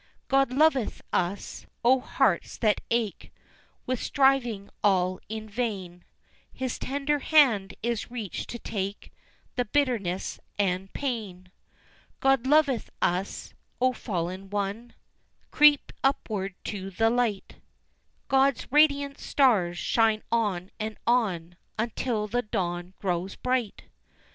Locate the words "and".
10.57-10.91, 20.79-20.97